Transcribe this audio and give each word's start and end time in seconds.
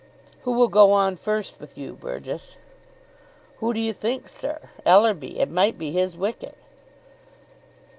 "Who 0.45 0.53
will 0.53 0.67
go 0.67 0.93
on 0.93 1.15
first 1.15 1.59
with 1.59 1.77
you, 1.77 1.93
Burgess?" 1.93 2.57
"Who 3.59 3.71
do 3.71 3.79
you 3.79 3.93
think, 3.93 4.27
sir? 4.27 4.57
Ellerby? 4.83 5.39
It 5.39 5.51
might 5.51 5.77
be 5.77 5.91
his 5.91 6.17
wicket." 6.17 6.57